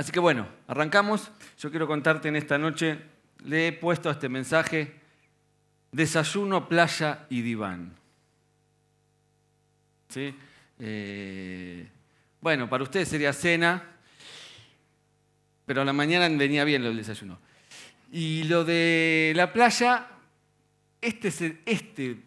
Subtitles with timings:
[0.00, 1.30] Así que bueno, arrancamos.
[1.58, 2.98] Yo quiero contarte en esta noche,
[3.44, 4.94] le he puesto a este mensaje,
[5.92, 7.92] desayuno, playa y diván.
[10.08, 10.34] ¿Sí?
[10.78, 11.86] Eh,
[12.40, 13.82] bueno, para ustedes sería cena,
[15.66, 17.38] pero a la mañana venía bien el desayuno.
[18.10, 20.06] Y lo de la playa,
[21.02, 22.22] este, este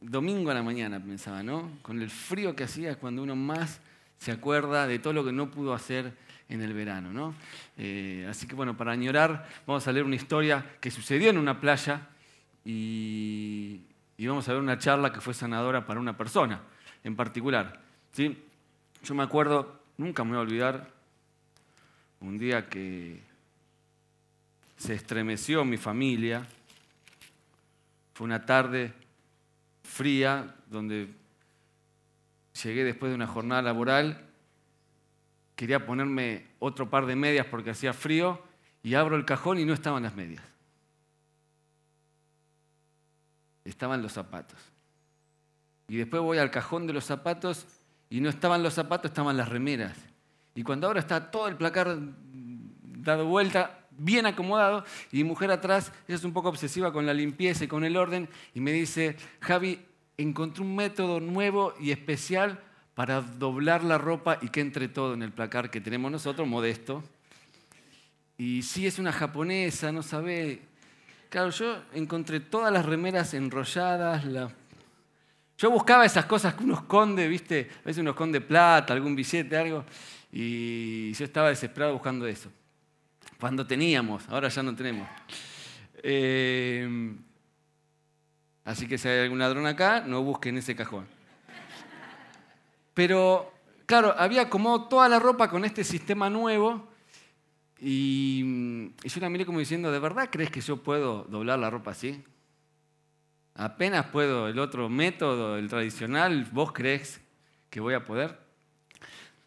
[0.00, 1.72] domingo a la mañana pensaba, ¿no?
[1.82, 3.80] Con el frío que hacía cuando uno más
[4.20, 7.34] se acuerda de todo lo que no pudo hacer en el verano, ¿no?
[7.76, 11.60] Eh, así que bueno, para añorar, vamos a leer una historia que sucedió en una
[11.60, 12.08] playa
[12.64, 13.80] y,
[14.16, 16.60] y vamos a ver una charla que fue sanadora para una persona
[17.04, 17.80] en particular.
[18.12, 18.42] ¿sí?
[19.02, 20.90] Yo me acuerdo, nunca me voy a olvidar,
[22.20, 23.20] un día que
[24.76, 26.46] se estremeció mi familia.
[28.14, 28.92] Fue una tarde
[29.82, 31.08] fría donde
[32.62, 34.24] llegué después de una jornada laboral.
[35.56, 38.40] Quería ponerme otro par de medias porque hacía frío
[38.82, 40.44] y abro el cajón y no estaban las medias.
[43.64, 44.58] Estaban los zapatos.
[45.88, 47.66] Y después voy al cajón de los zapatos
[48.10, 49.96] y no estaban los zapatos, estaban las remeras.
[50.54, 51.98] Y cuando ahora está todo el placar
[53.06, 57.14] dado vuelta, bien acomodado, y mi mujer atrás, ella es un poco obsesiva con la
[57.14, 59.84] limpieza y con el orden, y me dice, Javi,
[60.16, 62.62] encontré un método nuevo y especial
[62.96, 67.04] para doblar la ropa y que entre todo en el placar que tenemos nosotros, modesto.
[68.38, 70.62] Y sí, es una japonesa, no sabe.
[71.28, 74.24] Claro, yo encontré todas las remeras enrolladas,
[75.58, 77.68] yo buscaba esas cosas que uno esconde, ¿viste?
[77.82, 79.84] A veces uno esconde plata, algún billete, algo.
[80.32, 82.50] Y yo estaba desesperado buscando eso.
[83.38, 85.06] Cuando teníamos, ahora ya no tenemos.
[86.02, 87.14] Eh,
[88.64, 91.15] así que si hay algún ladrón acá, no busquen ese cajón.
[92.96, 93.52] Pero,
[93.84, 96.88] claro, había como toda la ropa con este sistema nuevo.
[97.78, 101.68] Y, y yo la miré como diciendo, ¿de verdad crees que yo puedo doblar la
[101.68, 102.24] ropa así?
[103.54, 107.20] Apenas puedo el otro método, el tradicional, ¿vos crees
[107.68, 108.40] que voy a poder?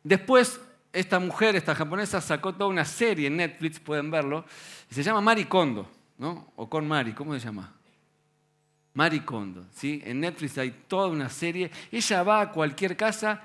[0.04, 0.62] Después
[0.94, 4.46] esta mujer, esta japonesa, sacó toda una serie en Netflix, pueden verlo,
[4.92, 5.90] y se llama Mari Kondo,
[6.20, 6.54] ¿no?
[6.56, 7.79] O con Mari, ¿cómo se llama?
[9.00, 10.02] Mari Kondo, ¿sí?
[10.04, 11.72] En Netflix hay toda una serie.
[11.90, 13.42] Ella va a cualquier casa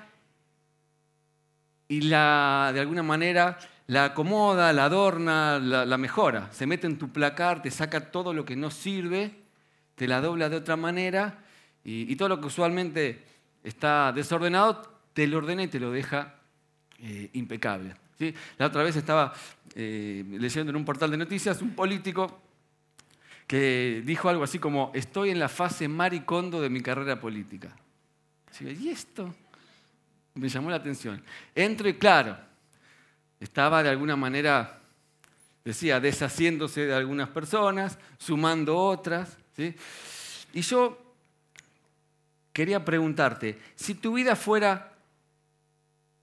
[1.87, 3.57] y la, de alguna manera
[3.87, 6.51] la acomoda, la adorna, la, mejora.
[6.51, 9.31] Se mete en tu placar, te saca todo lo que no sirve,
[9.95, 11.45] te la dobla de otra manera
[11.85, 13.23] y, todo lo que usualmente
[13.63, 14.81] está desordenado,
[15.13, 16.35] te lo ordena y te lo deja
[16.99, 17.95] eh, impecable.
[18.57, 19.33] La otra vez estaba
[19.73, 22.41] eh, leyendo en un portal de noticias un político
[23.47, 27.75] que dijo algo así como, estoy en la fase maricondo de mi carrera política.
[28.59, 29.33] ¿Y esto?
[30.33, 31.21] Me llamó la atención.
[31.53, 32.37] Entro y claro,
[33.39, 34.79] estaba de alguna manera,
[35.63, 39.37] decía, deshaciéndose de algunas personas, sumando otras.
[39.55, 39.75] ¿sí?
[40.53, 41.01] Y yo
[42.51, 44.93] quería preguntarte, si tu vida fuera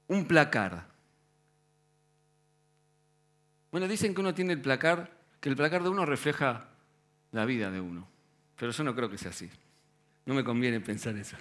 [0.09, 0.87] un placar.
[3.71, 5.11] Bueno, dicen que uno tiene el placar,
[5.41, 6.72] que el placar de uno refleja
[7.33, 8.07] la vida de uno.
[8.57, 9.51] Pero yo no creo que sea así.
[10.25, 11.37] No me conviene pensar eso.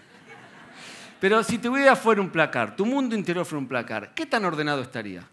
[1.20, 4.44] Pero si tu vida fuera un placar, tu mundo interior fuera un placar, ¿qué tan
[4.44, 5.28] ordenado estaría?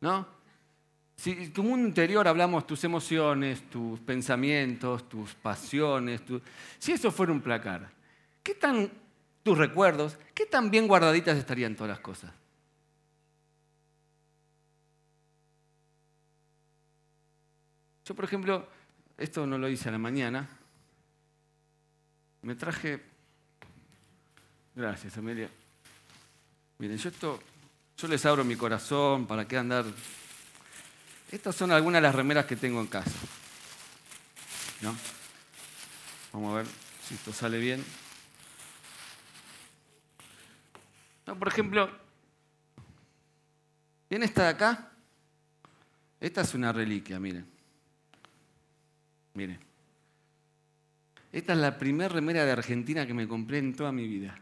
[0.00, 0.28] ¿No?
[1.16, 6.20] Si tu mundo interior hablamos tus emociones, tus pensamientos, tus pasiones,
[6.78, 7.90] si eso fuera un placar,
[8.42, 8.90] ¿qué tan
[9.42, 12.30] tus recuerdos, ¿qué tan bien guardaditas estarían todas las cosas?
[18.06, 18.68] Yo, por ejemplo,
[19.18, 20.48] esto no lo hice a la mañana,
[22.42, 23.02] me traje...
[24.76, 25.50] Gracias, Amelia.
[26.78, 27.42] Miren, yo esto,
[27.96, 29.86] yo les abro mi corazón para que andar...
[31.32, 33.10] Estas son algunas de las remeras que tengo en casa.
[34.82, 34.94] ¿No?
[36.32, 36.66] Vamos a ver
[37.02, 37.84] si esto sale bien.
[41.24, 41.90] por ejemplo,
[44.08, 44.92] ¿ven esta de acá?
[46.20, 47.55] Esta es una reliquia, miren.
[49.36, 49.58] Miren.
[51.30, 54.34] Esta es la primera remera de Argentina que me compré en toda mi vida.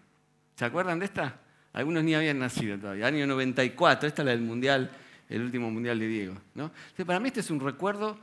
[0.54, 1.40] ¿Se acuerdan de esta?
[1.72, 3.08] Algunos ni habían nacido todavía.
[3.08, 4.92] Año 94, esta es la del Mundial,
[5.28, 6.36] el último Mundial de Diego.
[6.54, 6.70] ¿no?
[7.04, 8.16] para mí este es un recuerdo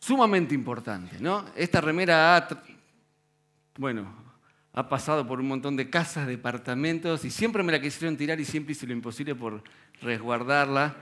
[0.00, 1.18] sumamente importante.
[1.20, 1.44] ¿no?
[1.54, 2.48] Esta remera
[3.76, 4.12] bueno,
[4.72, 8.44] ha pasado por un montón de casas, departamentos, y siempre me la quisieron tirar y
[8.44, 9.62] siempre hice lo imposible por
[10.02, 10.96] resguardarla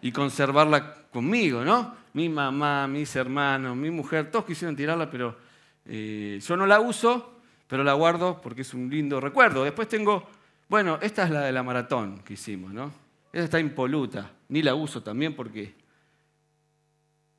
[0.00, 1.96] y conservarla conmigo, ¿no?
[2.14, 5.36] Mi mamá, mis hermanos, mi mujer, todos quisieron tirarla, pero
[5.84, 9.64] eh, yo no la uso, pero la guardo porque es un lindo recuerdo.
[9.64, 10.28] Después tengo
[10.68, 12.92] Bueno, esta es la de la maratón que hicimos, ¿no?
[13.32, 15.74] Esta está impoluta, ni la uso también porque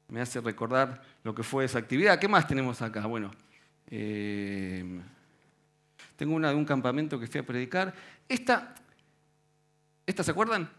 [0.07, 2.19] me hace recordar lo que fue esa actividad.
[2.19, 3.05] ¿Qué más tenemos acá?
[3.05, 3.29] Bueno,
[3.87, 5.01] eh,
[6.15, 7.93] tengo una de un campamento que fui a predicar.
[8.27, 8.73] Esta,
[10.07, 10.69] ¿esta se acuerdan?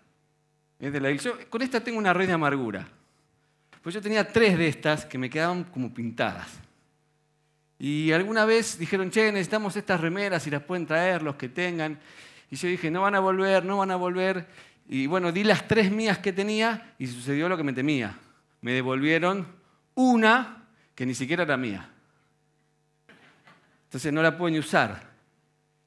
[1.51, 2.89] Con esta tengo una red de amargura.
[3.83, 6.49] Pues yo tenía tres de estas que me quedaban como pintadas.
[7.79, 11.99] Y alguna vez dijeron, che, necesitamos estas remeras y las pueden traer los que tengan.
[12.51, 14.47] Y yo dije, no van a volver, no van a volver.
[14.89, 18.19] Y bueno, di las tres mías que tenía y sucedió lo que me temía.
[18.61, 19.47] Me devolvieron
[19.95, 21.89] una que ni siquiera era mía.
[23.85, 25.03] Entonces no la puedo ni usar,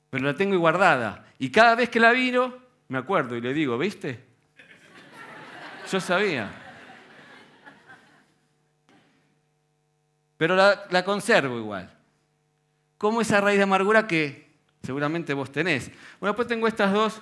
[0.09, 1.25] pero la tengo guardada.
[1.37, 2.57] Y cada vez que la vino,
[2.87, 4.32] me acuerdo y le digo, ¿viste?
[5.93, 6.49] Yo sabía.
[10.37, 11.95] Pero la, la conservo igual.
[12.97, 15.91] Como esa raíz de amargura que seguramente vos tenés.
[16.19, 17.21] Bueno, después tengo estas dos.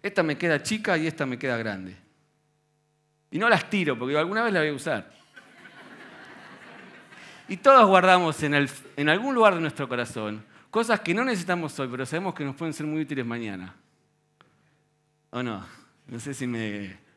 [0.00, 1.96] Esta me queda chica y esta me queda grande.
[3.32, 5.10] Y no las tiro porque alguna vez las voy a usar.
[7.48, 12.06] Y todos guardamos en, algún lugar de nuestro corazón cosas que no necesitamos hoy, pero
[12.06, 13.74] sabemos que nos pueden ser muy útiles mañana.
[15.30, 15.66] ¿O no?
[16.06, 17.09] No sé si me,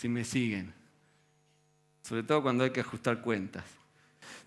[0.00, 0.72] si me siguen.
[2.00, 3.64] Sobre todo cuando hay que ajustar cuentas.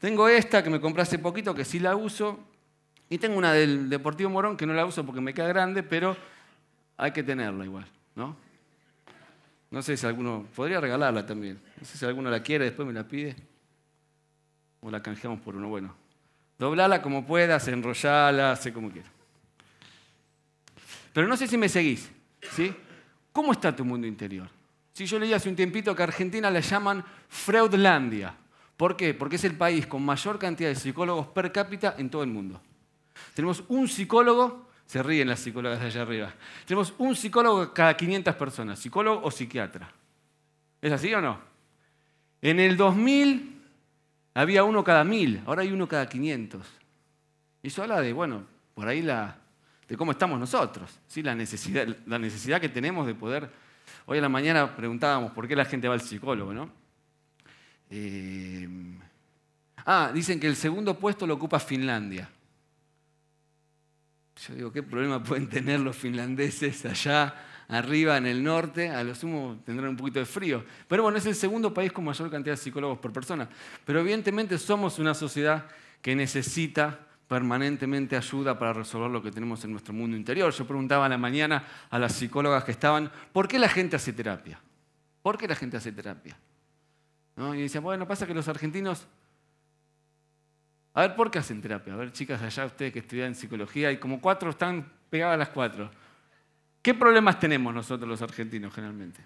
[0.02, 2.40] Tengo esta que me compré hace poquito, que sí la uso.
[3.08, 6.18] Y tengo una del Deportivo Morón que no la uso porque me queda grande, pero
[6.98, 7.86] hay que tenerla igual,
[8.16, 8.36] ¿no?
[9.70, 11.62] No sé si alguno, podría regalarla también.
[11.80, 13.36] No sé si alguno la quiere, después me la pide.
[14.82, 15.70] O la canjeamos por uno.
[15.70, 15.96] Bueno,
[16.58, 19.12] doblala como puedas, enrollala, sé como quieras.
[21.14, 22.10] Pero no sé si me seguís,
[22.54, 22.74] ¿sí?
[23.32, 24.50] ¿Cómo está tu mundo interior?
[24.94, 28.36] Si yo leí hace un tiempito que Argentina la llaman Freudlandia.
[28.78, 29.14] ¿Por qué?
[29.14, 32.62] Porque es el país con mayor cantidad de psicólogos per cápita en todo el mundo.
[33.36, 36.34] Tenemos un psicólogo se ríen las psicólogas de allá arriba.
[36.66, 39.90] Tenemos un psicólogo cada 500 personas, psicólogo o psiquiatra.
[40.82, 41.40] ¿Es así o no?
[42.42, 43.62] En el 2000
[44.36, 46.64] había uno cada mil, ahora hay uno cada 500.
[47.64, 48.44] Y eso habla de, bueno,
[48.76, 49.38] por ahí la,
[49.88, 51.24] de cómo estamos nosotros, ¿sí?
[51.24, 53.63] la, necesidad, la necesidad que tenemos de poder...
[54.06, 56.70] Hoy a la mañana preguntábamos por qué la gente va al psicólogo, ¿no?
[57.90, 58.68] Eh,
[59.86, 62.30] ah, dicen que el segundo puesto lo ocupa Finlandia.
[64.48, 67.34] Yo digo, ¿qué problema pueden tener los finlandeses allá
[67.68, 68.90] arriba en el norte?
[68.90, 70.66] A lo sumo tendrán un poquito de frío.
[70.88, 73.48] Pero bueno, es el segundo país con mayor cantidad de psicólogos por persona.
[73.86, 75.68] Pero evidentemente somos una sociedad
[76.02, 80.54] que necesita permanentemente ayuda para resolver lo que tenemos en nuestro mundo interior.
[80.54, 84.60] Yo preguntaba la mañana a las psicólogas que estaban, ¿por qué la gente hace terapia?
[85.24, 86.38] ¿Por qué la gente hace terapia?
[87.56, 89.08] Y decían, bueno, pasa que los argentinos
[90.94, 91.96] a ver, ¿por qué hacen terapia?
[91.96, 95.50] A ver, chicas allá, ustedes que estudian psicología, y como cuatro están pegadas a las
[95.50, 95.90] cuatro.
[96.84, 99.22] ¿Qué problemas tenemos nosotros los argentinos generalmente?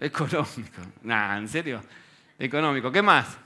[0.00, 0.82] Económico.
[1.04, 1.80] Nah, ¿en serio?
[2.38, 2.90] Económico.
[2.90, 3.38] ¿Qué más?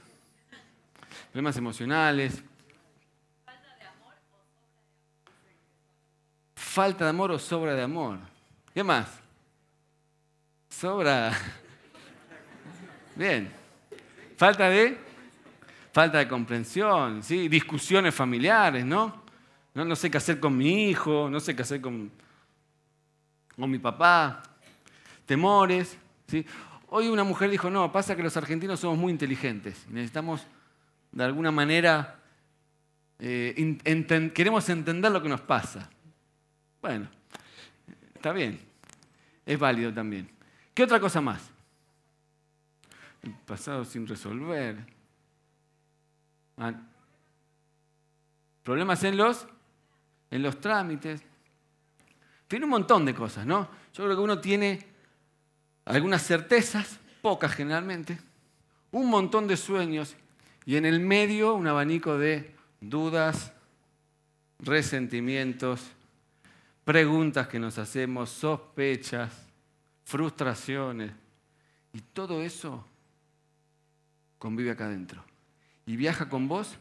[1.31, 2.43] Problemas emocionales.
[6.55, 8.19] Falta de amor o sobra de amor.
[8.73, 9.19] ¿Qué más?
[10.69, 11.31] Sobra.
[13.15, 13.51] Bien.
[14.37, 14.97] Falta de,
[15.91, 17.49] falta de comprensión, ¿sí?
[17.49, 19.23] discusiones familiares, ¿no?
[19.73, 19.83] ¿no?
[19.83, 22.09] No sé qué hacer con mi hijo, no sé qué hacer con,
[23.57, 24.41] con mi papá,
[25.25, 25.97] temores.
[26.27, 26.45] ¿sí?
[26.91, 30.45] Hoy una mujer dijo, no, pasa que los argentinos somos muy inteligentes, necesitamos
[31.11, 32.19] de alguna manera,
[33.19, 35.89] eh, queremos entender lo que nos pasa.
[36.81, 37.07] Bueno,
[38.15, 38.59] está bien,
[39.45, 40.29] es válido también.
[40.73, 41.51] ¿Qué otra cosa más?
[43.23, 44.77] el pasado sin resolver.
[46.57, 46.73] Ah,
[48.63, 49.47] problemas en los,
[50.31, 51.21] en los trámites.
[52.47, 53.69] Tiene un montón de cosas, ¿no?
[53.93, 54.87] Yo creo que uno tiene
[55.89, 58.19] algunas certezas, pocas generalmente,
[58.91, 60.15] un montón de sueños
[60.65, 63.51] y en el medio un abanico de dudas,
[64.59, 65.81] resentimientos,
[66.83, 69.33] preguntas que nos hacemos, sospechas,
[70.05, 71.11] frustraciones.
[71.91, 72.85] Y todo eso
[74.37, 75.23] convive acá adentro.
[75.87, 76.77] Y viaja con vos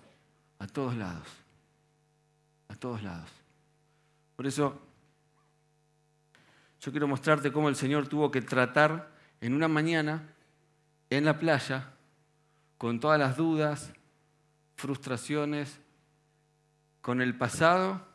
[0.58, 1.28] a todos lados.
[2.68, 3.30] A todos lados.
[4.36, 4.78] Por eso
[6.80, 10.28] yo quiero mostrarte cómo el Señor tuvo que tratar en una mañana
[11.10, 11.92] en la playa
[12.76, 13.92] con todas las dudas,
[14.76, 15.80] frustraciones,
[17.00, 18.06] con el pasado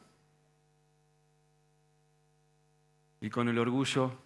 [3.19, 4.17] y con el orgullo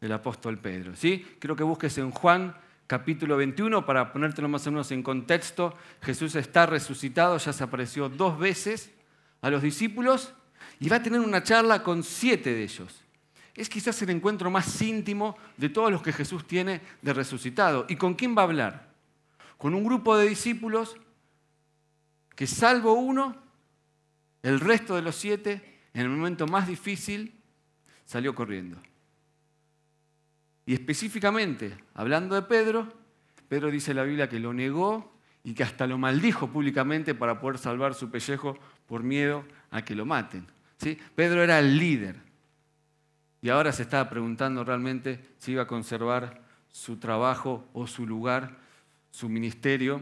[0.00, 0.96] del apóstol Pedro.
[0.96, 1.26] ¿Sí?
[1.38, 6.34] Quiero que busques en Juan capítulo 21, para ponértelo más o menos en contexto, Jesús
[6.34, 8.92] está resucitado, ya se apareció dos veces
[9.40, 10.34] a los discípulos
[10.80, 13.03] y va a tener una charla con siete de ellos.
[13.54, 17.86] Es quizás el encuentro más íntimo de todos los que Jesús tiene de resucitado.
[17.88, 18.88] ¿Y con quién va a hablar?
[19.58, 20.96] Con un grupo de discípulos
[22.34, 23.36] que salvo uno,
[24.42, 27.40] el resto de los siete, en el momento más difícil,
[28.04, 28.80] salió corriendo.
[30.66, 32.92] Y específicamente, hablando de Pedro,
[33.48, 37.58] Pedro dice la Biblia que lo negó y que hasta lo maldijo públicamente para poder
[37.58, 40.46] salvar su pellejo por miedo a que lo maten.
[40.78, 40.98] ¿Sí?
[41.14, 42.23] Pedro era el líder.
[43.44, 46.40] Y ahora se estaba preguntando realmente si iba a conservar
[46.72, 48.56] su trabajo o su lugar,
[49.10, 50.00] su ministerio.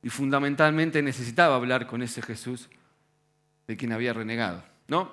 [0.00, 2.68] Y fundamentalmente necesitaba hablar con ese Jesús
[3.66, 4.62] de quien había renegado.
[4.86, 5.10] ¿no?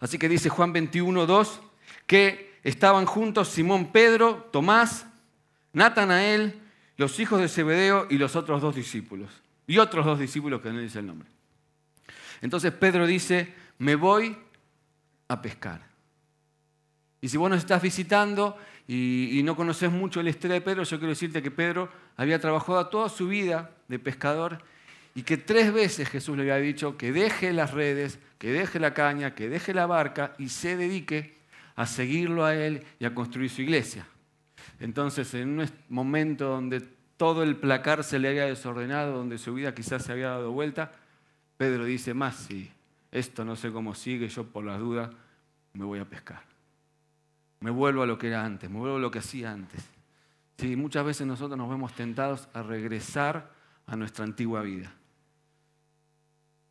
[0.00, 1.60] Así que dice Juan 21, 2,
[2.08, 5.06] que estaban juntos Simón Pedro, Tomás,
[5.72, 6.60] Natanael,
[6.96, 9.30] los hijos de Zebedeo y los otros dos discípulos.
[9.64, 11.28] Y otros dos discípulos que no dice el nombre.
[12.40, 14.36] Entonces Pedro dice, me voy
[15.28, 15.89] a pescar.
[17.20, 18.56] Y si vos nos estás visitando
[18.88, 22.86] y, no conoces mucho la historia de Pedro, yo quiero decirte que Pedro había trabajado
[22.88, 24.62] toda su vida de pescador
[25.14, 28.94] y que tres veces Jesús le había dicho que deje las redes, que deje la
[28.94, 31.36] caña, que deje la barca y se dedique
[31.76, 34.06] a seguirlo a él y a construir su iglesia.
[34.78, 36.80] Entonces, en un momento donde
[37.16, 40.92] todo el placar se le había desordenado, donde su vida quizás se había dado vuelta,
[41.58, 42.70] Pedro dice, más si
[43.12, 45.10] esto no sé cómo sigue, yo por las dudas
[45.74, 46.49] me voy a pescar.
[47.60, 49.84] Me vuelvo a lo que era antes, me vuelvo a lo que hacía antes.
[50.58, 53.50] Sí, muchas veces nosotros nos vemos tentados a regresar
[53.86, 54.92] a nuestra antigua vida.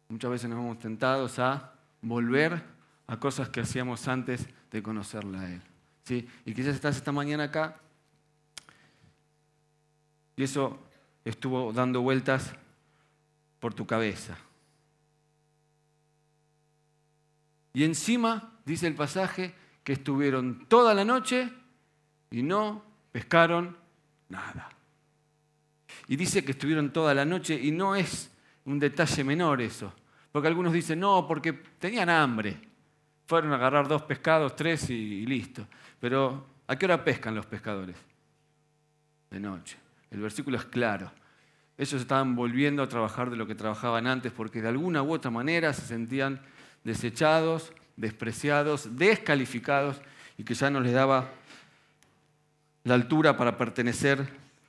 [0.10, 2.64] Muchas veces nos vemos tentados a volver
[3.08, 5.62] a cosas que hacíamos antes de conocerla a Él.
[6.04, 6.28] ¿Sí?
[6.46, 7.76] Y quizás estás esta mañana acá
[10.40, 10.80] y eso
[11.26, 12.54] estuvo dando vueltas
[13.60, 14.38] por tu cabeza.
[17.74, 19.54] Y encima, dice el pasaje,
[19.90, 21.52] que estuvieron toda la noche
[22.30, 23.76] y no pescaron
[24.28, 24.70] nada.
[26.08, 28.32] Y dice que estuvieron toda la noche y no es
[28.66, 29.92] un detalle menor eso.
[30.32, 32.62] Porque algunos dicen, no, porque tenían hambre.
[33.26, 35.68] Fueron a agarrar dos pescados, tres y, listo.
[36.00, 37.96] Pero, ¿a qué hora pescan los pescadores?
[39.32, 39.76] De noche.
[40.12, 41.12] El versículo es claro.
[41.80, 45.32] Ellos estaban volviendo a trabajar de lo que trabajaban antes porque de alguna u otra
[45.32, 46.44] manera se sentían
[46.84, 50.02] desechados, despreciados, descalificados
[50.38, 51.30] y que ya no les daba
[52.86, 54.26] la altura para pertenecer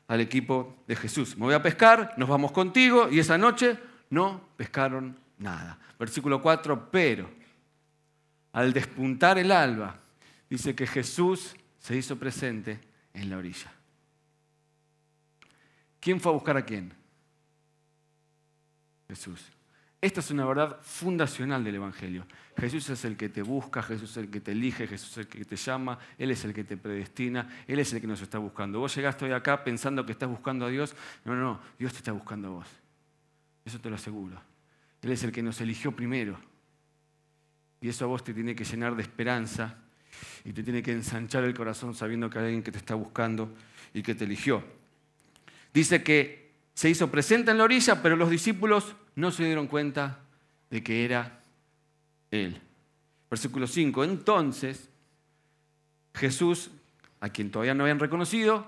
[0.09, 1.37] al equipo de Jesús.
[1.37, 3.79] Me voy a pescar, nos vamos contigo y esa noche
[4.11, 5.79] no pescaron nada.
[5.99, 7.31] Versículo 4, pero
[8.53, 10.01] al despuntar el alba,
[10.49, 12.81] dice que Jesús se hizo presente
[13.15, 13.73] en la orilla.
[16.01, 16.93] ¿Quién fue a buscar a quién?
[19.09, 19.53] Jesús.
[20.03, 22.27] Esta es una verdad fundacional del Evangelio.
[22.57, 25.27] Jesús es el que te busca, Jesús es el que te elige, Jesús es el
[25.27, 28.39] que te llama, Él es el que te predestina, Él es el que nos está
[28.39, 28.81] buscando.
[28.81, 30.95] Vos llegaste hoy acá pensando que estás buscando a Dios.
[31.25, 32.67] No, no, no, Dios te está buscando a vos.
[33.65, 34.41] Eso te lo aseguro.
[35.03, 36.39] Él es el que nos eligió primero.
[37.83, 39.77] Y eso a vos te tiene que llenar de esperanza
[40.45, 43.55] y te tiene que ensanchar el corazón sabiendo que hay alguien que te está buscando
[43.93, 44.65] y que te eligió.
[45.73, 46.40] Dice que
[46.81, 50.21] se hizo presente en la orilla, pero los discípulos no se dieron cuenta
[50.71, 51.43] de que era
[52.31, 52.59] Él.
[53.29, 54.03] Versículo 5.
[54.03, 54.89] Entonces,
[56.15, 56.71] Jesús,
[57.21, 58.65] a quien todavía no habían reconocido,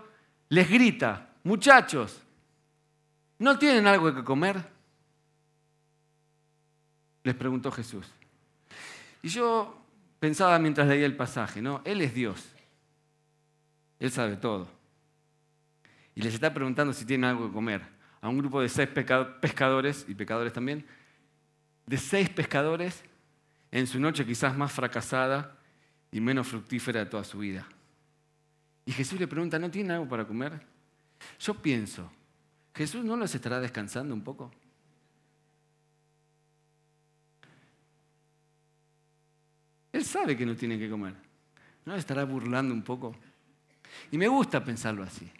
[0.50, 2.20] les grita, muchachos,
[3.38, 4.62] ¿no tienen algo que comer?
[7.24, 8.06] Les preguntó Jesús.
[9.22, 9.82] Y yo
[10.20, 11.80] pensaba mientras leía el pasaje, ¿no?
[11.86, 12.46] Él es Dios.
[13.98, 14.68] Él sabe todo.
[16.14, 17.91] Y les está preguntando si tienen algo que comer
[18.22, 20.86] a un grupo de seis pescadores, y pecadores también,
[21.84, 23.02] de seis pescadores
[23.70, 25.58] en su noche quizás más fracasada
[26.10, 27.66] y menos fructífera de toda su vida.
[28.86, 30.60] Y Jesús le pregunta, ¿no tiene algo para comer?
[31.38, 32.10] Yo pienso,
[32.74, 34.50] ¿Jesús no los estará descansando un poco?
[39.92, 41.14] Él sabe que no tiene que comer.
[41.84, 43.14] ¿No estará burlando un poco?
[44.10, 45.30] Y me gusta pensarlo así.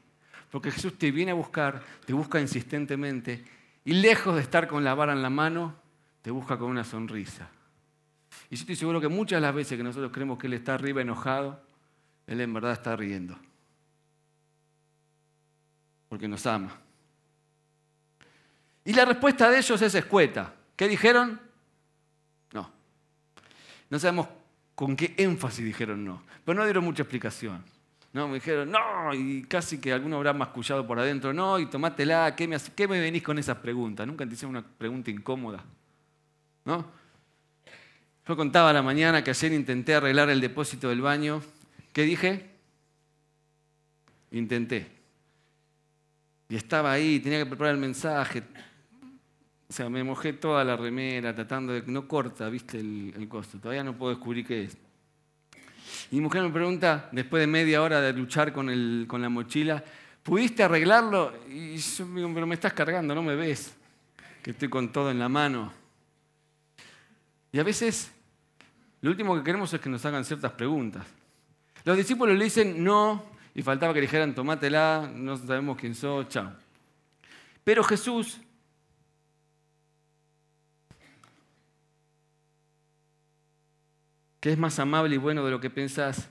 [0.53, 3.43] Porque Jesús te viene a buscar, te busca insistentemente
[3.87, 5.75] y lejos de estar con la vara en la mano,
[6.21, 7.49] te busca con una sonrisa.
[8.51, 11.01] Y yo estoy seguro que muchas las veces que nosotros creemos que Él está arriba
[11.01, 11.59] enojado,
[12.27, 13.39] Él en verdad está riendo.
[16.11, 16.79] Porque nos ama.
[18.85, 20.55] Y la respuesta de ellos es escueta.
[20.77, 21.41] ¿Qué dijeron?
[22.53, 22.71] No.
[23.89, 24.29] No sabemos
[24.75, 26.23] con qué énfasis dijeron no.
[26.45, 27.72] Pero no dieron mucha explicación.
[28.13, 32.37] No, me dijeron, no, y casi que alguno habrá mascullado por adentro, no, y tomátela,
[32.37, 34.07] ¿qué me, ¿qué me venís con esas preguntas?
[34.07, 35.65] Nunca te hicieron una pregunta incómoda.
[36.67, 36.85] ¿No?
[38.29, 41.43] Yo contaba a la mañana que ayer intenté arreglar el depósito del baño.
[41.93, 42.51] ¿Qué dije?
[44.31, 44.87] Intenté.
[46.49, 48.43] Y estaba ahí, tenía que preparar el mensaje.
[49.69, 51.83] O sea, me mojé toda la remera tratando de...
[51.87, 53.59] No corta, viste, el, el costo.
[53.59, 54.77] Todavía no puedo descubrir qué es.
[56.13, 59.83] Y mi mujer me pregunta, después de media hora de luchar con, la mochila,
[60.23, 61.33] ¿pudiste arreglarlo?
[61.49, 63.75] Y yo digo, pero me estás cargando, no me ves,
[64.43, 65.73] que estoy con todo en la mano.
[67.51, 68.13] Y a veces
[69.01, 71.07] lo último que queremos es que nos hagan ciertas preguntas.
[71.83, 76.29] Los discípulos le dicen no, y faltaba que le dijeran tomátela, no sabemos quién sos,
[76.29, 76.53] chao.
[77.65, 78.39] Pero Jesús
[84.43, 86.29] que es más amable y bueno de lo que pensás,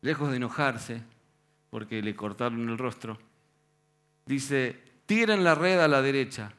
[0.00, 1.04] lejos de enojarse
[1.70, 3.16] porque le cortaron el rostro,
[4.26, 4.76] dice,
[5.06, 6.52] tiren la red a la derecha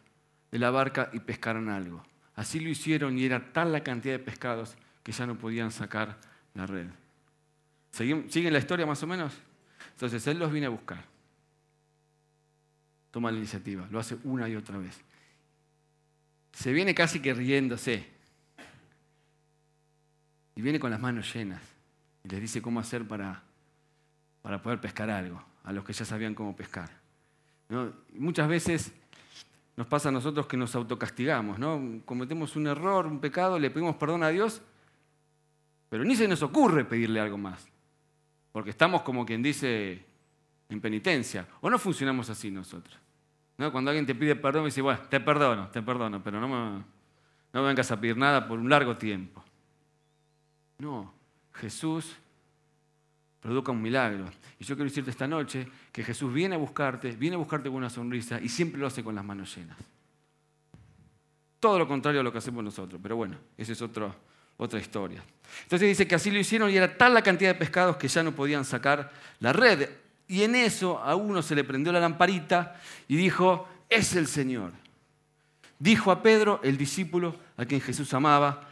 [0.51, 2.01] de la barca y pescaron algo.
[2.35, 6.17] Así lo hicieron y era tal la cantidad de pescados que ya no podían sacar
[6.53, 6.87] la red.
[7.91, 9.33] ¿Siguen la historia más o menos?
[9.91, 11.03] Entonces él los viene a buscar.
[13.11, 14.97] Toma la iniciativa, lo hace una y otra vez.
[16.53, 18.18] Se viene casi que riéndose.
[20.55, 21.61] Y viene con las manos llenas
[22.23, 23.41] y les dice cómo hacer para,
[24.41, 26.89] para poder pescar algo, a los que ya sabían cómo pescar.
[28.13, 28.93] muchas veces
[29.77, 32.01] nos pasa a nosotros que nos autocastigamos, ¿no?
[32.03, 34.61] cometemos un error, un pecado, le pedimos perdón a Dios,
[35.89, 37.67] pero ni se nos ocurre pedirle algo más,
[38.51, 40.05] porque estamos como quien dice
[40.67, 42.97] en penitencia, o no funcionamos así nosotros.
[43.57, 43.71] ¿no?
[43.71, 46.83] Cuando alguien te pide perdón, dice, bueno, te perdono, te perdono, pero no me,
[47.53, 49.43] no me vengas a pedir nada por un largo tiempo.
[50.79, 51.13] No,
[51.53, 52.15] Jesús
[53.41, 54.25] produce un milagro.
[54.59, 57.77] Y yo quiero decirte esta noche que Jesús viene a buscarte, viene a buscarte con
[57.77, 59.77] una sonrisa y siempre lo hace con las manos llenas.
[61.59, 64.15] Todo lo contrario a lo que hacemos nosotros, pero bueno, esa es otra
[64.79, 65.21] historia.
[65.63, 68.23] Entonces dice que así lo hicieron y era tal la cantidad de pescados que ya
[68.23, 69.89] no podían sacar la red.
[70.27, 74.71] Y en eso a uno se le prendió la lamparita y dijo, es el Señor.
[75.79, 78.69] Dijo a Pedro, el discípulo a quien Jesús amaba,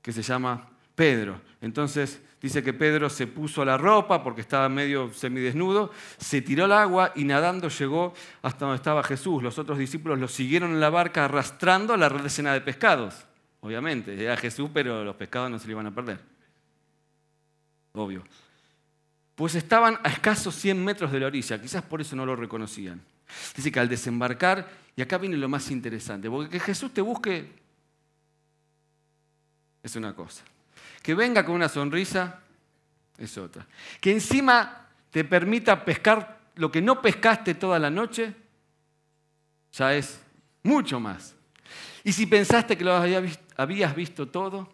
[0.00, 1.40] que se llama Pedro.
[1.60, 6.72] Entonces dice que Pedro se puso la ropa porque estaba medio semidesnudo, se tiró al
[6.72, 9.42] agua y nadando llegó hasta donde estaba Jesús.
[9.42, 13.26] Los otros discípulos lo siguieron en la barca arrastrando la red de pescados.
[13.60, 16.18] Obviamente, era Jesús, pero los pescados no se le iban a perder.
[17.92, 18.24] Obvio.
[19.34, 23.02] Pues estaban a escasos 100 metros de la orilla, quizás por eso no lo reconocían.
[23.54, 27.52] Dice que al desembarcar, y acá viene lo más interesante, porque que Jesús te busque
[29.82, 30.42] es una cosa.
[31.06, 32.40] Que venga con una sonrisa
[33.16, 33.64] es otra.
[34.00, 38.34] Que encima te permita pescar lo que no pescaste toda la noche,
[39.70, 40.20] ya es
[40.64, 41.36] mucho más.
[42.02, 44.68] Y si pensaste que lo habías visto todo,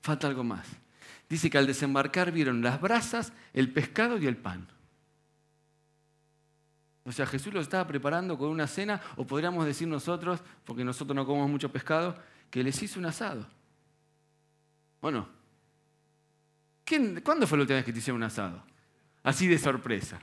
[0.00, 0.66] falta algo más.
[1.28, 4.66] Dice que al desembarcar vieron las brasas, el pescado y el pan.
[7.04, 11.14] O sea, Jesús lo estaba preparando con una cena, o podríamos decir nosotros, porque nosotros
[11.14, 12.16] no comemos mucho pescado,
[12.50, 13.46] que les hizo un asado.
[15.02, 15.41] Bueno,
[17.22, 18.62] ¿Cuándo fue la última vez que te hicieron un asado?
[19.22, 20.20] Así de sorpresa.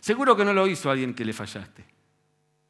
[0.00, 1.84] Seguro que no lo hizo alguien que le fallaste.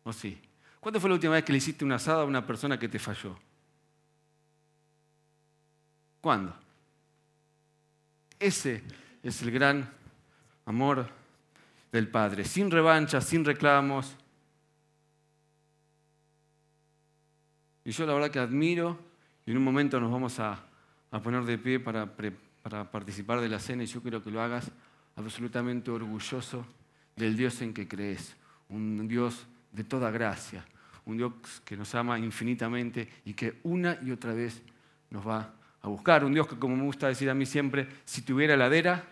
[0.03, 0.41] ¿O sí?
[0.81, 2.99] ¿Cuándo fue la última vez que le hiciste un asado a una persona que te
[2.99, 3.39] falló?
[6.21, 6.55] ¿Cuándo?
[8.39, 8.83] Ese
[9.23, 9.91] es el gran
[10.67, 11.09] amor
[11.91, 14.17] del Padre, sin revancha, sin reclamos.
[17.85, 18.99] Y yo la verdad que admiro,
[19.47, 20.68] y en un momento nos vamos a
[21.11, 22.07] a poner de pie para,
[22.91, 24.71] participar de la cena y yo quiero que lo hagas
[25.17, 26.67] absolutamente orgulloso
[27.17, 28.37] del Dios en que crees,
[28.69, 30.65] un Dios de toda gracia,
[31.07, 31.33] un Dios
[31.65, 34.63] que nos ama infinitamente y que una y otra vez
[35.11, 38.23] nos va a buscar, un Dios que como me gusta decir a mí siempre, si
[38.23, 39.05] tuviera heladera,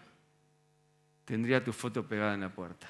[1.25, 2.87] tendría tu foto pegada en la puerta.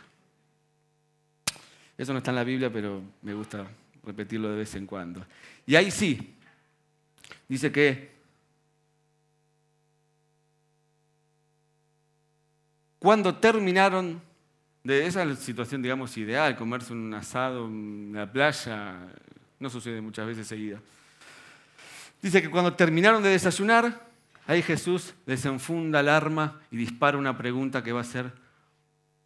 [1.96, 3.66] Eso no está en la Biblia, pero me gusta
[4.04, 5.24] repetirlo de vez en cuando.
[5.66, 6.34] Y ahí sí,
[7.48, 8.15] dice que
[13.06, 14.20] Cuando terminaron
[14.82, 18.96] de esa situación, digamos, ideal, comerse un asado en la playa,
[19.60, 20.80] no sucede muchas veces seguida.
[22.20, 24.08] Dice que cuando terminaron de desayunar,
[24.44, 28.32] ahí Jesús desenfunda el arma y dispara una pregunta que va a ser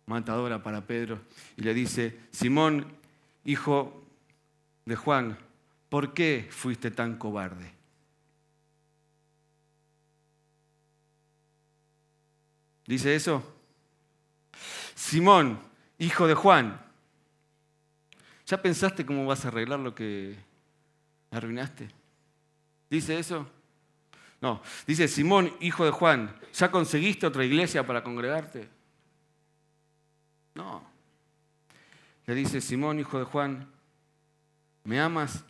[0.05, 1.19] matadora para Pedro.
[1.57, 2.85] Y le dice, Simón,
[3.47, 4.05] hijo
[4.85, 5.39] de Juan,
[5.89, 7.73] ¿por qué fuiste tan cobarde?
[12.87, 13.57] ¿Dice eso?
[15.01, 15.59] Simón,
[15.99, 16.79] hijo de Juan.
[18.47, 20.37] ¿Ya pensaste cómo vas a arreglar lo que
[21.31, 21.89] arruinaste?
[22.91, 23.49] ¿Dice eso?
[24.43, 28.69] No, dice Simón, hijo de Juan, ¿ya conseguiste otra iglesia para congregarte?
[30.55, 30.85] No.
[32.27, 33.67] Le dice Simón, hijo de Juan,
[34.85, 35.43] ¿me amas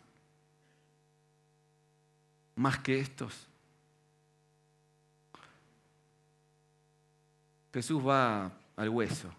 [2.55, 3.47] más que estos?
[7.73, 9.33] Jesús va al hueso.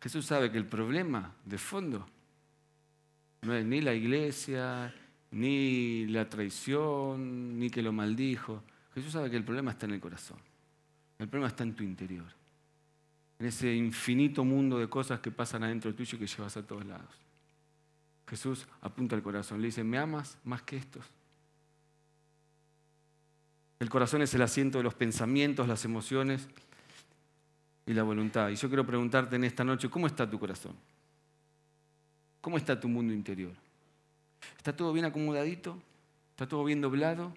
[0.00, 2.06] Jesús sabe que el problema de fondo
[3.42, 4.94] no es ni la iglesia,
[5.30, 8.62] ni la traición, ni que lo maldijo.
[8.94, 10.38] Jesús sabe que el problema está en el corazón.
[11.18, 12.26] El problema está en tu interior.
[13.38, 16.84] En ese infinito mundo de cosas que pasan adentro tuyo y que llevas a todos
[16.84, 17.10] lados.
[18.26, 19.60] Jesús apunta al corazón.
[19.60, 21.04] Le dice, ¿me amas más que estos?
[23.80, 26.48] El corazón es el asiento de los pensamientos, las emociones
[27.86, 28.48] y la voluntad.
[28.48, 30.74] Y yo quiero preguntarte en esta noche, ¿cómo está tu corazón?
[32.40, 33.52] ¿Cómo está tu mundo interior?
[34.56, 35.78] ¿Está todo bien acomodadito?
[36.30, 37.32] ¿Está todo bien doblado?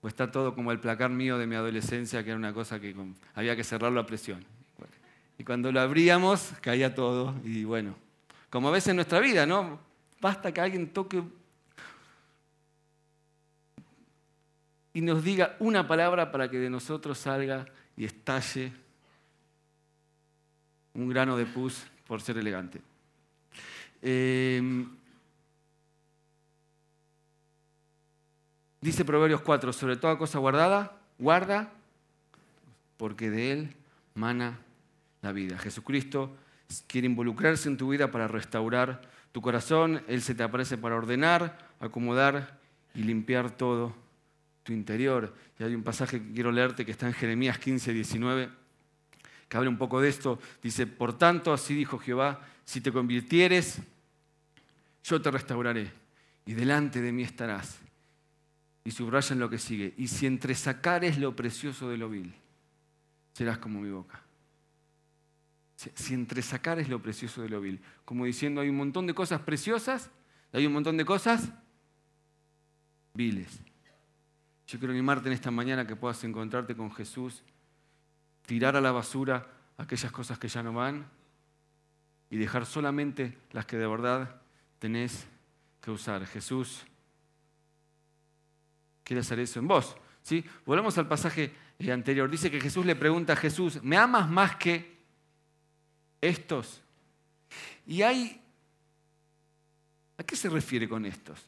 [0.00, 2.94] ¿O está todo como el placar mío de mi adolescencia, que era una cosa que
[3.34, 4.44] había que cerrarlo a presión?
[5.38, 7.34] Y cuando lo abríamos, caía todo.
[7.44, 7.96] Y bueno,
[8.48, 9.78] como ves en nuestra vida, ¿no?
[10.20, 11.22] Basta que alguien toque
[14.96, 17.66] y nos diga una palabra para que de nosotros salga
[17.98, 18.72] y estalle
[20.94, 22.80] un grano de pus por ser elegante.
[24.00, 24.88] Em,
[28.80, 31.74] dice Proverbios 4, sobre toda cosa guardada, guarda,
[32.96, 33.76] porque de él
[34.14, 34.60] mana
[35.20, 35.58] la vida.
[35.58, 36.34] Jesucristo
[36.86, 41.68] quiere involucrarse en tu vida para restaurar tu corazón, Él se te aparece para ordenar,
[41.80, 42.58] acomodar
[42.94, 44.05] y limpiar todo
[44.66, 45.32] tu interior.
[45.58, 48.50] Y hay un pasaje que quiero leerte que está en Jeremías 15, 19,
[49.48, 50.38] que habla un poco de esto.
[50.60, 53.78] Dice, por tanto, así dijo Jehová, si te convirtieres,
[55.04, 55.92] yo te restauraré
[56.44, 57.78] y delante de mí estarás.
[58.84, 59.94] Y subrayan lo que sigue.
[59.96, 62.34] Y si entresacares lo precioso de lo vil,
[63.32, 64.20] serás como mi boca.
[65.76, 67.80] Si entresacares lo precioso de lo vil.
[68.04, 70.10] Como diciendo, hay un montón de cosas preciosas,
[70.52, 71.50] hay un montón de cosas
[73.14, 73.60] viles.
[74.66, 77.42] Yo quiero animarte en esta mañana que puedas encontrarte con Jesús,
[78.46, 79.46] tirar a la basura
[79.78, 81.08] aquellas cosas que ya no van
[82.30, 84.40] y dejar solamente las que de verdad
[84.78, 85.26] tenés
[85.80, 86.26] que usar.
[86.26, 86.84] Jesús
[89.04, 89.96] quiere hacer eso en vos.
[90.22, 90.44] ¿sí?
[90.64, 92.28] Volvemos al pasaje eh, anterior.
[92.28, 94.96] Dice que Jesús le pregunta a Jesús, ¿me amas más que
[96.20, 96.82] estos?
[97.86, 98.42] Y hay...
[100.18, 101.46] ¿A qué se refiere con estos?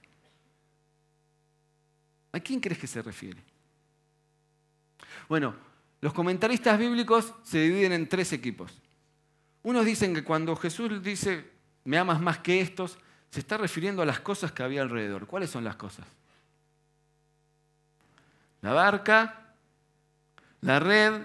[2.39, 3.43] ¿A quién crees que se refiere?
[5.29, 5.57] Bueno,
[6.01, 8.73] los comentaristas bíblicos se dividen en tres equipos.
[9.65, 11.51] Unos dicen que cuando Jesús dice,
[11.83, 12.97] me amas más que estos,
[13.31, 15.27] se está refiriendo a las cosas que había alrededor.
[15.27, 16.07] ¿Cuáles son las cosas?
[18.63, 19.55] La barca,
[20.61, 21.23] la red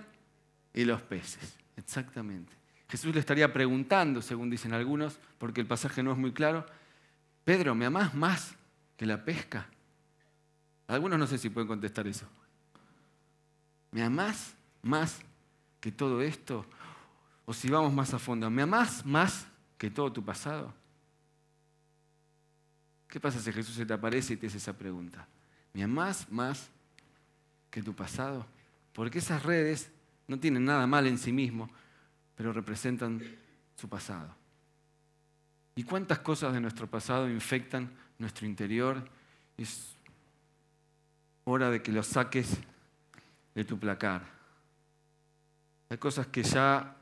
[0.73, 1.59] y los peces.
[1.77, 2.51] Exactamente.
[2.89, 6.65] Jesús le estaría preguntando, según dicen algunos, porque el pasaje no es muy claro,
[7.45, 8.55] Pedro, ¿me amas más
[8.97, 9.67] que la pesca?
[10.87, 12.25] Algunos no sé si pueden contestar eso.
[13.91, 15.19] ¿Me amás más
[15.79, 16.65] que todo esto?
[17.45, 20.73] O si vamos más a fondo, ¿me amás más que todo tu pasado?
[23.07, 25.27] ¿Qué pasa si Jesús se te aparece y te hace esa pregunta?
[25.73, 26.69] ¿Me amás más
[27.69, 28.45] que tu pasado?
[28.93, 29.91] Porque esas redes
[30.27, 31.69] no tienen nada mal en sí mismo,
[32.35, 33.21] pero representan
[33.75, 34.35] su pasado.
[35.75, 39.03] ¿Y cuántas cosas de nuestro pasado infectan nuestro interior?
[39.57, 39.95] Es
[41.45, 42.57] hora de que lo saques
[43.55, 44.23] de tu placar.
[45.89, 46.97] Hay cosas que ya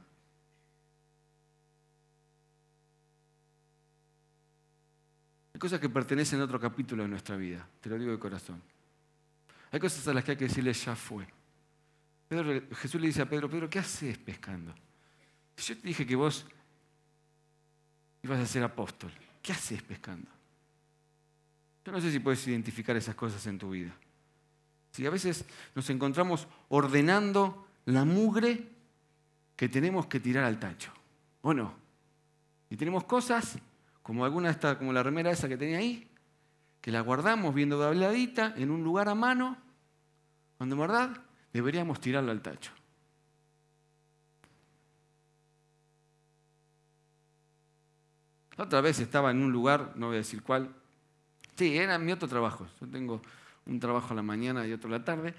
[5.54, 8.62] Hay cosas que pertenecen a otro capítulo de nuestra vida, te lo digo de corazón.
[9.72, 11.28] Hay cosas a las que hay que decirle ya fue.
[12.76, 14.74] Jesús le dice a Pedro, Pedro, ¿qué haces pescando?
[15.58, 16.46] Yo te dije que vos
[18.24, 19.12] ibas a ser apóstol.
[19.42, 20.30] ¿Qué haces pescando?
[21.86, 23.92] Yo no sé si puedes identificar esas cosas en tu vida.
[24.92, 28.70] Si a veces nos encontramos ordenando la mugre
[29.56, 30.92] que tenemos que tirar al tacho,
[31.42, 31.74] ¿o no?
[32.70, 33.58] Y tenemos cosas,
[34.02, 36.10] como alguna esta, como la remera esa que tenía ahí,
[36.82, 39.58] que la guardamos viendo dobladita en un lugar a mano,
[40.58, 41.22] cuando en verdad
[41.54, 42.72] deberíamos tirarla al tacho.
[48.58, 50.76] Otra vez estaba en un lugar, no voy a decir cuál,
[51.62, 52.68] Sí, era mi otro trabajo.
[52.80, 53.22] Yo tengo
[53.66, 55.34] un trabajo a la mañana y otro a la tarde.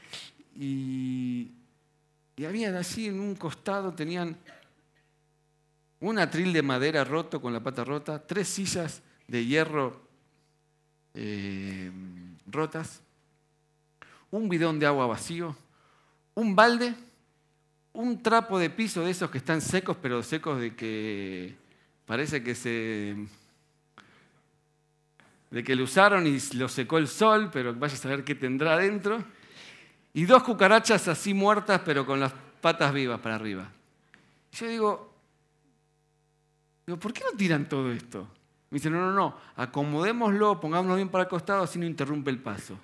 [0.55, 1.51] Y,
[2.37, 4.37] y había así en un costado, tenían
[6.01, 10.01] un atril de madera roto con la pata rota, tres sillas de hierro
[11.15, 11.91] eh,
[12.47, 13.03] rotas,
[14.31, 15.55] un bidón de agua vacío,
[16.35, 16.95] un balde,
[17.93, 21.55] un trapo de piso de esos que están secos, pero secos de que
[22.07, 23.17] parece que se
[25.53, 28.73] de que lo usaron y lo secó el sol, pero vaya a saber qué tendrá
[28.73, 29.23] adentro.
[30.15, 33.71] Y dos cucarachas así muertas, pero con las patas vivas para arriba.
[34.53, 35.15] yo digo,
[36.99, 38.27] ¿por qué no tiran todo esto?
[38.71, 42.39] Me dice, no, no, no, acomodémoslo, pongámoslo bien para el costado, así no interrumpe el
[42.39, 42.79] paso.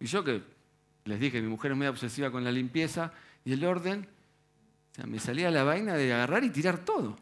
[0.00, 0.42] Y yo que
[1.04, 3.12] les dije, mi mujer es muy obsesiva con la limpieza
[3.44, 4.08] y el orden,
[4.90, 7.16] o sea, me salía la vaina de agarrar y tirar todo.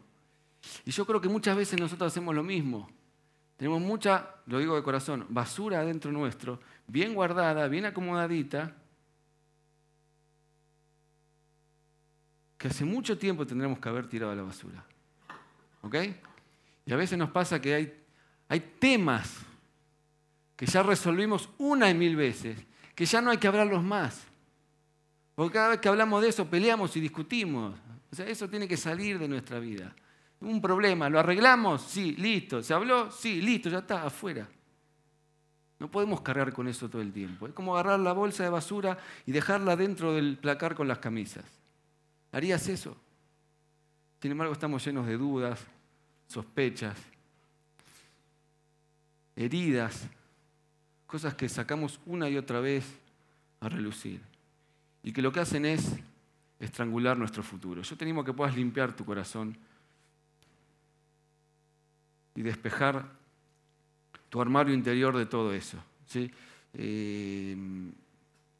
[0.83, 2.89] Y yo creo que muchas veces nosotros hacemos lo mismo.
[3.57, 8.75] Tenemos mucha, lo digo de corazón, basura adentro nuestro, bien guardada, bien acomodadita,
[12.57, 14.83] que hace mucho tiempo tendremos que haber tirado a la basura.
[15.81, 15.95] ¿Ok?
[16.85, 18.03] Y a veces nos pasa que hay,
[18.49, 19.39] hay temas
[20.55, 22.57] que ya resolvimos una y mil veces,
[22.93, 24.25] que ya no hay que hablarlos más.
[25.35, 27.75] Porque cada vez que hablamos de eso peleamos y discutimos.
[28.11, 29.93] O sea, eso tiene que salir de nuestra vida.
[30.45, 31.81] Un problema, ¿lo arreglamos?
[31.81, 32.61] Sí, listo.
[32.61, 33.09] ¿Se habló?
[33.09, 34.47] Sí, listo, ya está, afuera.
[35.79, 37.47] No podemos cargar con eso todo el tiempo.
[37.47, 41.43] Es como agarrar la bolsa de basura y dejarla dentro del placar con las camisas.
[42.31, 42.95] ¿Harías eso?
[44.21, 45.65] Sin embargo, estamos llenos de dudas,
[46.27, 46.95] sospechas,
[49.35, 50.07] heridas,
[51.07, 52.85] cosas que sacamos una y otra vez
[53.61, 54.21] a relucir.
[55.01, 55.91] Y que lo que hacen es
[56.59, 57.81] estrangular nuestro futuro.
[57.81, 59.57] Yo te que puedas limpiar tu corazón
[62.35, 63.05] y despejar
[64.29, 65.77] tu armario interior de todo eso.
[66.05, 66.29] ¿sí?
[66.73, 67.55] Eh,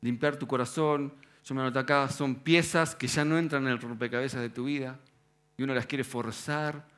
[0.02, 3.80] limpiar tu corazón, yo me anoto acá, son piezas que ya no entran en el
[3.80, 5.00] rompecabezas de tu vida
[5.58, 6.96] y uno las quiere forzar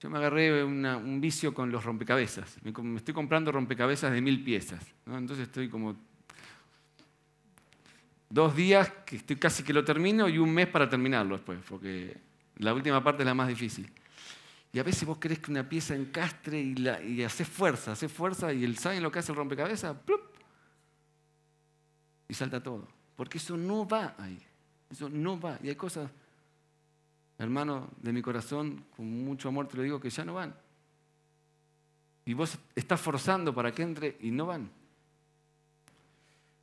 [0.00, 2.56] yo me agarré un vicio con los rompecabezas.
[2.62, 4.82] Me, estoy comprando rompecabezas de mil piezas.
[5.06, 5.94] Entonces estoy como
[8.30, 12.16] dos días que estoy casi que lo termino y un mes para terminarlo después, porque
[12.56, 13.92] la última parte es la más difícil.
[14.72, 18.10] Y a veces vos querés que una pieza encastre y, la, y haces fuerza, haces
[18.10, 19.96] fuerza y el ¿saben lo que hace el rompecabezas?
[22.28, 22.86] Y salta todo.
[23.16, 24.40] Porque eso no va ahí.
[24.88, 25.58] Eso no va.
[25.62, 26.08] Y hay cosas
[27.40, 30.54] hermano de mi corazón, con mucho amor te lo digo, que ya no van.
[32.26, 34.70] Y vos estás forzando para que entre y no van.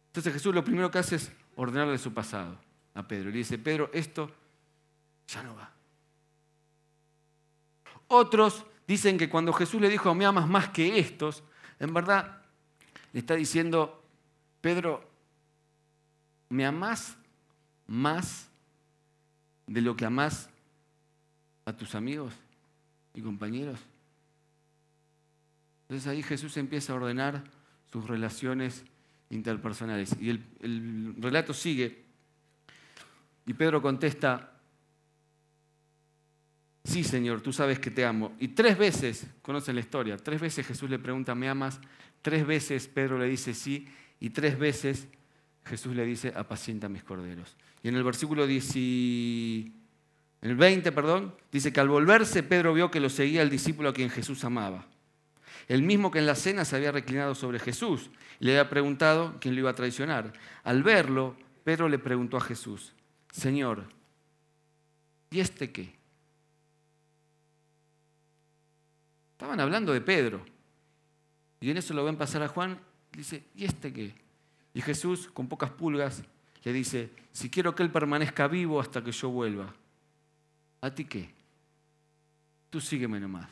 [0.07, 2.59] Entonces Jesús lo primero que hace es ordenarle su pasado
[2.93, 3.31] a Pedro.
[3.31, 4.31] Le dice, Pedro, esto
[5.27, 5.76] ya no va.
[8.07, 11.43] Otros dicen que cuando Jesús le dijo, me amas más que estos,
[11.79, 12.41] en verdad
[13.13, 14.03] le está diciendo,
[14.61, 15.09] Pedro,
[16.49, 17.17] ¿me amas
[17.87, 18.49] más
[19.67, 20.49] de lo que amás
[21.65, 22.33] a tus amigos
[23.13, 23.79] y compañeros.
[25.83, 27.43] Entonces ahí Jesús empieza a ordenar
[27.91, 28.83] sus relaciones
[29.29, 30.15] interpersonales.
[30.19, 32.05] Y el, relato sigue.
[33.45, 34.56] Y Pedro contesta,
[36.87, 38.33] sí Señor, tú sabes que te amo.
[38.39, 41.79] Y tres veces, conocen la historia, tres veces Jesús le pregunta, ¿me amas?
[42.21, 43.87] Tres veces Pedro le dice sí.
[44.19, 45.07] Y tres veces
[45.65, 47.55] Jesús le dice, apacienta mis corderos.
[47.83, 48.75] Y en el versículo 10
[50.41, 53.89] en el 20, perdón, dice que al volverse Pedro vio que lo seguía el discípulo
[53.89, 54.85] a quien Jesús amaba.
[55.67, 59.37] El mismo que en la cena se había reclinado sobre Jesús y le había preguntado
[59.41, 60.31] quién lo iba a traicionar.
[60.63, 62.93] Al verlo, Pedro le preguntó a Jesús,
[63.31, 63.89] Señor,
[65.31, 65.96] ¿y este qué?
[69.37, 70.43] Estaban hablando de Pedro.
[71.59, 72.79] Y en eso lo ven pasar a Juan,
[73.11, 74.15] dice, ¿y este qué?
[74.73, 76.23] Y Jesús, con pocas pulgas,
[76.67, 79.73] le dice, si quiero que él permanezca vivo hasta que yo vuelva.
[80.81, 81.33] ¿A ti qué?
[82.69, 83.47] Tú sígueme nomás.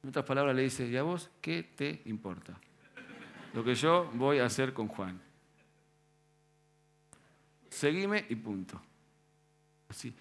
[0.00, 2.56] En otras palabras le dice, ¿y a vos qué te importa?
[3.52, 5.20] Lo que yo voy a hacer con Juan.
[7.68, 8.80] Seguime y punto.
[9.88, 10.14] Así.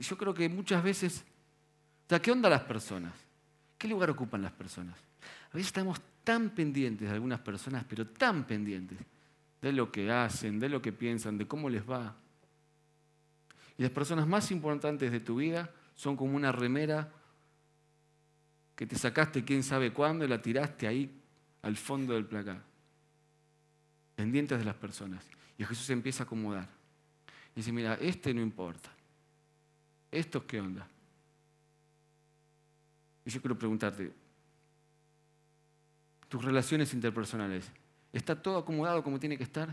[0.00, 1.24] Yo creo que muchas veces,
[2.10, 3.25] o ¿qué onda las personas?
[3.78, 4.96] ¿Qué lugar ocupan las personas?
[5.50, 8.98] A veces estamos tan pendientes de algunas personas, pero tan pendientes
[9.60, 12.14] de lo que hacen, de lo que piensan, de cómo les va.
[13.78, 17.12] Y las personas más importantes de tu vida son como una remera
[18.74, 21.10] que te sacaste quién sabe cuándo y la tiraste ahí
[21.62, 22.62] al fondo del placar.
[24.14, 25.24] Pendientes de las personas.
[25.58, 26.68] Y Jesús empieza a acomodar.
[27.54, 28.90] Y dice, mira, este no importa.
[30.10, 30.86] ¿Esto qué onda?
[33.26, 34.12] Y yo quiero preguntarte,
[36.28, 37.70] tus relaciones interpersonales.
[38.12, 39.68] ¿Está todo acomodado como tiene que estar?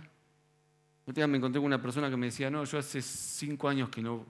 [1.06, 3.90] Un día me encontré con una persona que me decía, no, yo hace cinco años
[3.90, 4.26] que no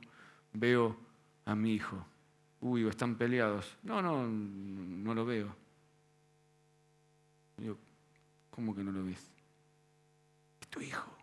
[0.51, 0.97] veo
[1.45, 2.05] a mi hijo.
[2.59, 3.77] Uy, están peleados.
[3.83, 5.55] No, no, no lo veo.
[7.57, 7.77] Digo,
[8.49, 9.31] ¿cómo que no lo ves?
[10.59, 11.15] Es tu hijo.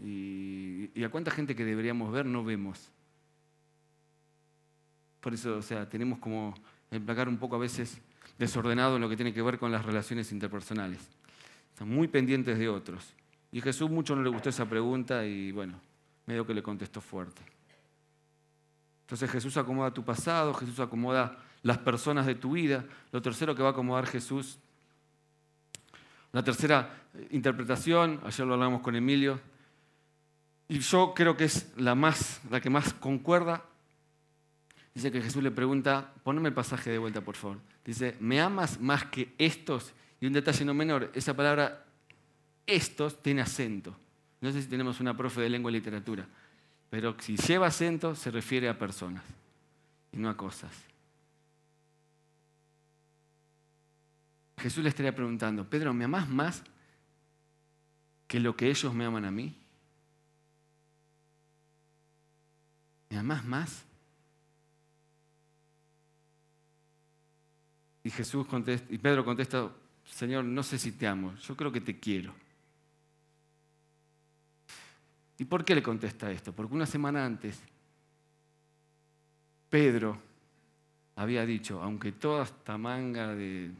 [0.00, 2.90] Y, y, a cuánta gente que deberíamos ver no vemos.
[5.24, 6.52] Por eso, o sea, tenemos como
[6.90, 7.98] el placar un poco a veces
[8.38, 11.00] desordenado en lo que tiene que ver con las relaciones interpersonales.
[11.72, 13.14] Están muy pendientes de otros.
[13.50, 15.80] Y Jesús mucho no le gustó esa pregunta y bueno,
[16.26, 17.40] medio que le contestó fuerte.
[19.06, 22.84] Entonces Jesús acomoda tu pasado, Jesús acomoda las personas de tu vida.
[23.10, 24.58] Lo tercero que va a acomodar Jesús,
[26.32, 29.40] la tercera interpretación, ayer lo hablamos con Emilio,
[30.68, 33.64] y yo creo que es la, más, la que más concuerda.
[34.94, 37.58] Dice que Jesús le pregunta, ponme el pasaje de vuelta por favor.
[37.84, 39.92] Dice, ¿me amas más que estos?
[40.20, 41.84] Y un detalle no menor, esa palabra
[42.64, 43.94] estos tiene acento.
[44.40, 46.26] No sé si tenemos una profe de lengua y literatura,
[46.90, 49.24] pero si lleva acento se refiere a personas
[50.12, 50.70] y no a cosas.
[54.58, 56.62] Jesús le estaría preguntando, Pedro, ¿me amas más
[58.28, 59.54] que lo que ellos me aman a mí?
[63.10, 63.84] ¿Me amas más?
[68.04, 69.70] Y Jesús contesta, y Pedro contesta,
[70.04, 72.34] Señor, no sé si te amo, yo creo que te quiero.
[75.38, 76.52] ¿Y por qué le contesta esto?
[76.52, 77.58] Porque una semana antes,
[79.70, 80.20] Pedro
[81.16, 83.70] había dicho, aunque toda esta manga de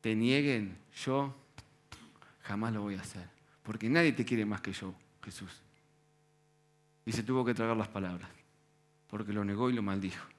[0.00, 1.34] te nieguen, yo
[2.42, 3.26] jamás lo voy a hacer.
[3.62, 5.50] Porque nadie te quiere más que yo, Jesús.
[7.06, 8.28] Y se tuvo que tragar las palabras,
[9.08, 10.33] porque lo negó y lo maldijo.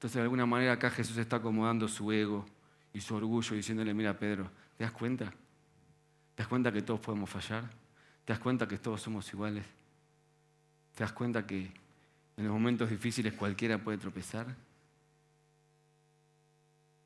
[0.00, 2.46] Entonces, de alguna manera acá Jesús está acomodando su ego
[2.94, 5.26] y su orgullo, diciéndole, mira Pedro, ¿te das cuenta?
[5.26, 7.64] ¿Te das cuenta que todos podemos fallar?
[8.24, 9.66] ¿Te das cuenta que todos somos iguales?
[10.94, 11.70] ¿Te das cuenta que
[12.38, 14.46] en los momentos difíciles cualquiera puede tropezar?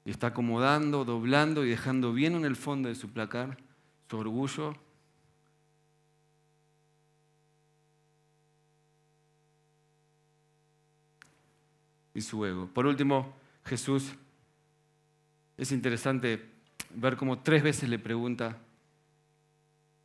[0.04, 3.58] Y está acomodando, doblando y dejando bien en el fondo de su placar
[4.08, 4.76] su orgullo
[12.14, 12.68] y su ego.
[12.68, 14.14] Por último, Jesús,
[15.56, 16.48] es interesante
[16.94, 18.56] ver cómo tres veces le pregunta,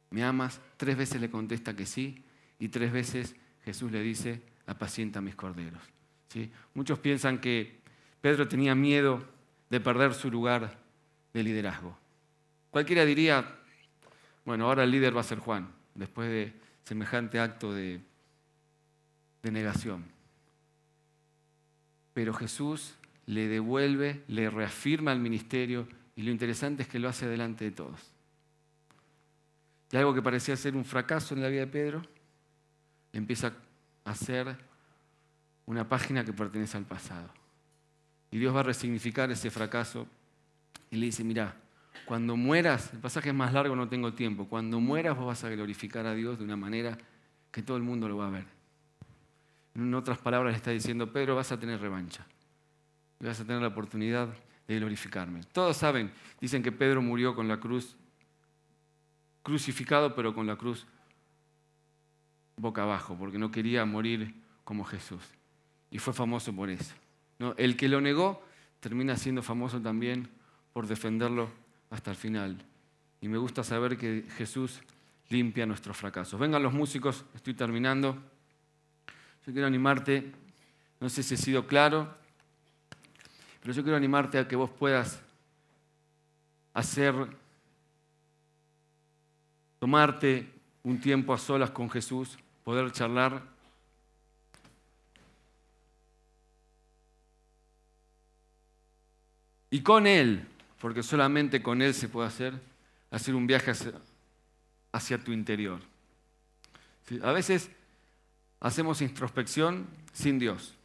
[0.09, 0.59] ¿me amas?
[0.77, 2.23] Tres veces le contesta que sí
[2.57, 5.81] y tres veces Jesús le dice, apacienta mis corderos.
[6.29, 6.51] ¿Sí?
[6.73, 7.79] Muchos piensan que
[8.21, 9.23] Pedro tenía miedo
[9.69, 10.77] de perder su lugar
[11.33, 11.97] de liderazgo.
[12.71, 13.59] Cualquiera diría,
[14.45, 18.01] bueno, ahora el líder va a ser Juan, después de semejante acto de,
[19.41, 20.18] de negación
[22.19, 22.95] pero Jesús
[23.27, 27.71] le devuelve, le reafirma el ministerio y lo interesante es que lo hace delante de
[27.71, 28.11] todos.
[29.89, 32.01] Y algo que parecía ser un fracaso en la vida de Pedro,
[33.13, 33.53] empieza
[34.03, 34.57] a ser
[35.65, 37.29] una página que pertenece al pasado.
[38.31, 40.05] Y Dios va a resignificar ese fracaso
[40.91, 41.55] y le dice, mira,
[42.03, 45.49] cuando mueras, el pasaje es más largo, no tengo tiempo, cuando mueras vos vas a
[45.49, 46.97] glorificar a Dios de una manera
[47.49, 48.58] que todo el mundo lo va a ver.
[49.75, 52.25] En otras palabras le está diciendo, Pedro, vas a tener revancha.
[53.19, 54.29] Vas a tener la oportunidad
[54.67, 55.41] de glorificarme.
[55.51, 57.95] Todos saben, dicen que Pedro murió con la cruz,
[59.43, 60.85] crucificado, pero con la cruz
[62.55, 65.23] boca abajo, porque no quería morir como Jesús.
[65.91, 66.93] Y fue famoso por eso.
[67.39, 67.55] ¿no?
[67.57, 68.43] El que lo negó
[68.79, 70.29] termina siendo famoso también
[70.73, 71.49] por defenderlo
[71.89, 72.57] hasta el final.
[73.21, 74.81] Y me gusta saber que Jesús
[75.29, 76.39] limpia nuestros fracasos.
[76.39, 78.17] Vengan los músicos, estoy terminando.
[79.45, 80.31] Yo quiero animarte,
[80.99, 82.13] no sé si he sido claro,
[83.61, 85.21] pero yo quiero animarte a que vos puedas
[86.73, 87.13] hacer,
[89.79, 90.47] tomarte
[90.83, 93.43] un tiempo a solas con Jesús, poder charlar.
[99.71, 100.47] Y con Él,
[100.79, 102.59] porque solamente con Él se puede hacer,
[103.11, 103.71] hacer un viaje
[104.91, 105.79] hacia, tu interior.
[107.21, 107.69] A veces
[108.59, 110.75] hacemos introspección sin Dios.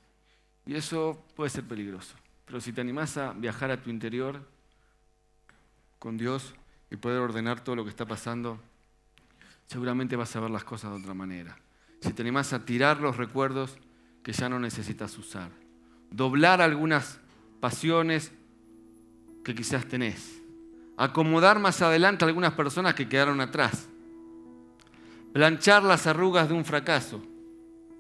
[0.67, 2.15] Y eso puede ser peligroso.
[2.47, 4.41] Pero si te animás a viajar a tu interior
[5.99, 6.55] con Dios
[6.91, 8.61] y poder ordenar todo lo que está pasando,
[9.67, 11.57] seguramente vas a ver las cosas de otra manera.
[12.01, 13.77] Si te animás a tirar los recuerdos
[14.23, 15.51] que ya no necesitas usar,
[16.11, 17.19] doblar algunas
[17.61, 18.33] pasiones
[19.43, 20.41] que quizás tenés,
[20.97, 23.89] acomodar más adelante algunas personas que quedaron atrás,
[25.33, 27.23] planchar las arrugas de un fracaso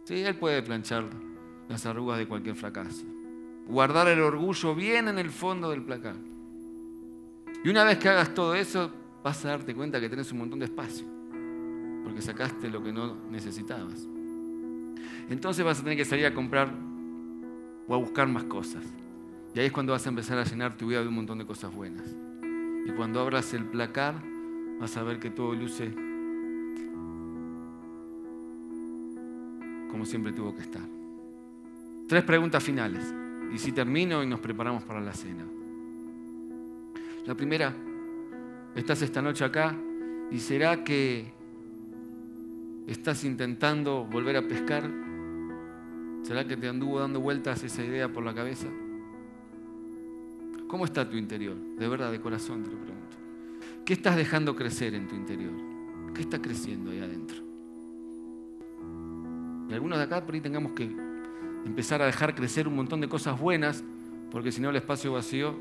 [0.04, 1.04] Sí, Él puede planchar
[1.68, 3.04] las arrugas de cualquier fracaso.
[3.66, 6.16] guardar el orgullo bien en el fondo del placar.
[7.64, 8.90] Y una vez que hagas todo eso,
[9.22, 11.06] vas a darte cuenta que tenés un montón de espacio,
[12.04, 14.06] porque sacaste lo que no necesitabas.
[15.30, 16.68] Entonces vas a tener que salir a comprar
[17.88, 18.82] o a buscar más cosas.
[19.54, 21.46] Y ahí es cuando vas a empezar a llenar tu vida de un montón de
[21.46, 22.04] cosas buenas.
[22.86, 24.14] Y cuando abras el placar,
[24.78, 25.90] vas a ver que todo luce
[29.94, 30.82] como siempre tuvo que estar.
[32.08, 33.14] Tres preguntas finales.
[33.54, 35.44] Y si termino y nos preparamos para la cena.
[37.24, 37.72] La primera,
[38.74, 39.72] estás esta noche acá
[40.32, 41.26] y será que
[42.88, 44.82] estás intentando volver a pescar.
[46.24, 48.66] ¿Será que te anduvo dando vueltas esa idea por la cabeza?
[50.66, 51.54] ¿Cómo está tu interior?
[51.78, 53.16] De verdad, de corazón te lo pregunto.
[53.84, 55.52] ¿Qué estás dejando crecer en tu interior?
[56.16, 57.43] ¿Qué está creciendo ahí adentro?
[59.68, 60.84] Y algunos de acá por ahí tengamos que
[61.64, 63.82] empezar a dejar crecer un montón de cosas buenas,
[64.30, 65.54] porque si no el espacio vacío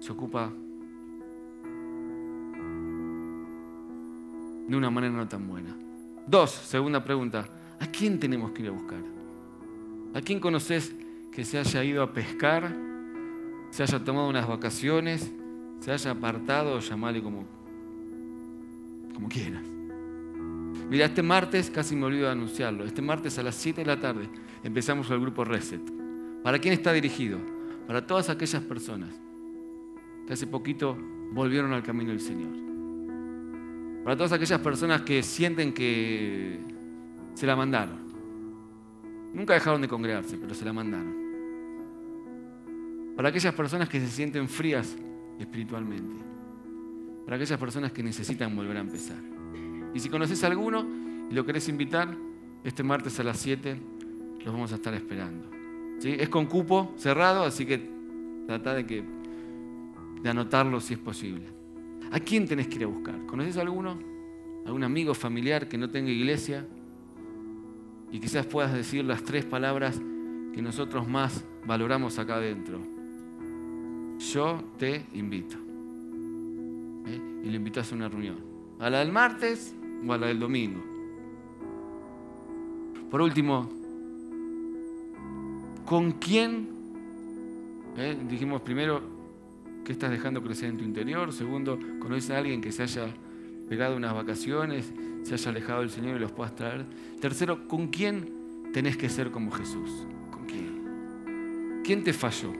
[0.00, 0.50] se ocupa
[4.68, 5.74] de una manera no tan buena.
[6.26, 7.46] Dos, segunda pregunta,
[7.78, 9.00] ¿a quién tenemos que ir a buscar?
[10.14, 10.94] ¿A quién conoces
[11.32, 12.74] que se haya ido a pescar,
[13.70, 15.30] se haya tomado unas vacaciones,
[15.80, 17.44] se haya apartado, llamarle como,
[19.14, 19.73] como quieras?
[20.90, 23.98] Mira, este martes, casi me olvido de anunciarlo, este martes a las 7 de la
[23.98, 24.28] tarde
[24.62, 25.80] empezamos el grupo Reset.
[26.42, 27.38] ¿Para quién está dirigido?
[27.86, 29.10] Para todas aquellas personas
[30.26, 30.96] que hace poquito
[31.32, 32.52] volvieron al camino del Señor.
[34.04, 36.58] Para todas aquellas personas que sienten que
[37.34, 37.98] se la mandaron.
[39.32, 41.14] Nunca dejaron de congregarse, pero se la mandaron.
[43.16, 44.94] Para aquellas personas que se sienten frías
[45.38, 46.14] espiritualmente.
[47.24, 49.33] Para aquellas personas que necesitan volver a empezar.
[49.94, 50.84] Y si conoces a alguno
[51.30, 52.14] y lo querés invitar,
[52.64, 53.76] este martes a las 7
[54.44, 55.48] los vamos a estar esperando.
[56.00, 56.16] ¿Sí?
[56.18, 57.88] Es con cupo cerrado, así que
[58.46, 59.04] trata de, que,
[60.22, 61.44] de anotarlo si es posible.
[62.10, 63.14] ¿A quién tenés que ir a buscar?
[63.26, 63.98] ¿Conoces a alguno?
[64.66, 66.66] ¿Algún amigo, familiar que no tenga iglesia?
[68.10, 69.96] Y quizás puedas decir las tres palabras
[70.54, 72.80] que nosotros más valoramos acá adentro.
[74.32, 75.56] Yo te invito.
[77.06, 77.42] ¿Eh?
[77.44, 78.36] Y lo invitas a una reunión.
[78.78, 79.74] A la del martes
[80.06, 80.82] o a la del domingo.
[83.10, 83.70] Por último,
[85.86, 86.68] ¿con quién?
[87.96, 88.16] ¿Eh?
[88.28, 89.00] Dijimos primero,
[89.84, 91.32] ¿qué estás dejando crecer en tu interior?
[91.32, 93.06] Segundo, ¿conoces a alguien que se haya
[93.68, 94.92] pegado unas vacaciones,
[95.22, 96.84] se haya alejado del Señor y los puedas traer?
[97.20, 99.90] Tercero, ¿con quién tenés que ser como Jesús?
[100.30, 101.82] ¿Con quién?
[101.84, 102.52] ¿Quién te falló?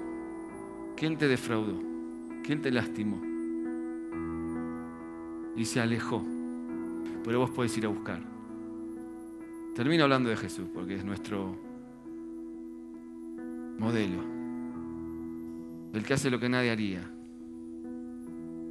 [0.97, 1.81] ¿Quién te defraudó?
[2.45, 3.21] ¿Quién te lastimó?
[5.57, 6.25] Y se alejó
[7.25, 8.21] pero vos podés ir a buscar.
[9.75, 11.57] Termino hablando de Jesús, porque es nuestro
[13.79, 14.21] modelo,
[15.95, 17.11] el que hace lo que nadie haría.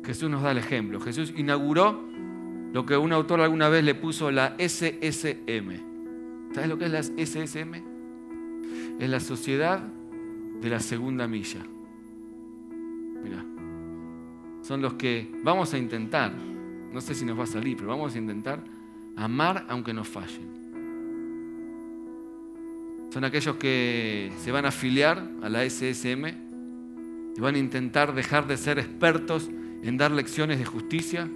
[0.05, 0.99] Jesús nos da el ejemplo.
[0.99, 2.01] Jesús inauguró
[2.73, 6.53] lo que un autor alguna vez le puso la SSM.
[6.53, 7.73] ¿Sabes lo que es la SSM?
[8.99, 9.81] Es la sociedad
[10.61, 11.59] de la segunda milla.
[13.23, 13.43] Mira,
[14.61, 16.33] son los que vamos a intentar
[16.93, 18.59] no sé si nos va a salir, pero vamos a intentar
[19.15, 20.63] amar aunque nos fallen.
[23.11, 26.25] Son aquellos que se van a afiliar a la SSM
[27.35, 29.49] y van a intentar dejar de ser expertos
[29.81, 31.27] en dar lecciones de justicia,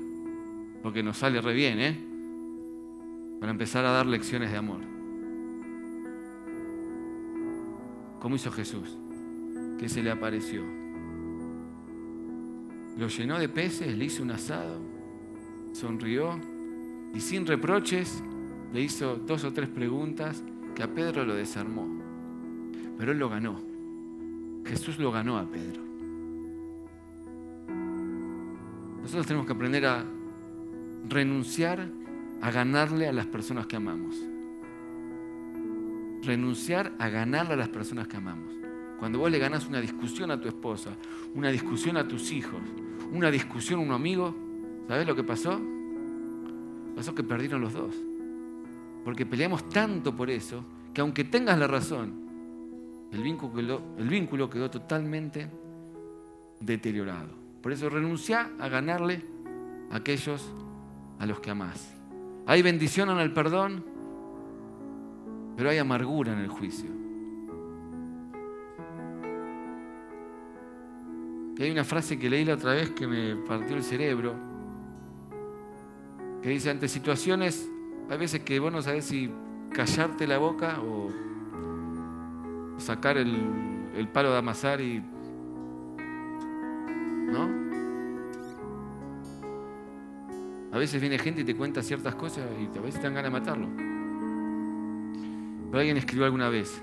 [0.83, 1.97] porque nos sale re bien, ¿eh?
[3.39, 4.79] Para empezar a dar lecciones de amor.
[8.19, 8.95] ¿Cómo hizo Jesús?
[9.79, 10.61] Que se le apareció.
[12.97, 14.96] Lo llenó de peces, le hizo un asado
[15.78, 16.39] sonrió
[17.13, 18.23] y sin reproches
[18.73, 20.41] le hizo dos o tres preguntas
[20.75, 21.88] que a Pedro lo desarmó.
[22.97, 23.61] Pero él lo ganó.
[24.65, 25.82] Jesús lo ganó a Pedro.
[29.01, 30.03] Nosotros tenemos que aprender a
[31.07, 31.88] renunciar
[32.41, 34.15] a ganarle a las personas que amamos.
[36.23, 38.51] Renunciar a ganarle a las personas que amamos.
[38.99, 40.89] Cuando vos le ganas una discusión a tu esposa,
[41.36, 42.61] una discusión a tus hijos,
[43.13, 44.46] una discusión a un amigo,
[44.88, 45.59] ¿Sabes lo que pasó?
[46.95, 47.93] Pasó que perdieron los dos.
[49.03, 50.63] Porque peleamos tanto por eso
[50.93, 52.27] que aunque tengas la razón,
[53.11, 55.49] el vínculo quedó, totalmente
[56.59, 57.29] deteriorado.
[57.61, 59.21] Por eso renuncia a ganarle
[59.91, 60.49] a aquellos
[61.19, 61.93] a los que amás.
[62.45, 63.83] Hay bendición en el perdón,
[65.55, 66.89] pero hay amargura en el juicio.
[71.59, 74.56] Hay una frase que leí la otra vez que me partió el cerebro
[76.47, 77.69] que dice, ante situaciones,
[78.09, 79.29] hay veces que vos no sabés si
[79.73, 81.11] callarte la boca o
[82.77, 83.35] sacar el,
[83.97, 85.03] el palo de amasar y...
[87.29, 87.49] ¿No?
[90.71, 93.29] A veces viene gente y te cuenta ciertas cosas y a veces te dan ganas
[93.33, 93.67] de matarlo.
[95.65, 96.81] Pero alguien escribió alguna vez,